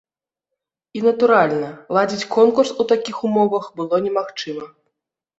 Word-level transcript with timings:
І, 0.99 1.01
натуральна, 1.07 1.67
ладзіць 1.97 2.29
конкурс 2.35 2.71
у 2.83 2.85
такіх 2.91 3.19
умовах 3.29 3.67
было 3.81 3.95
немагчыма. 4.07 4.65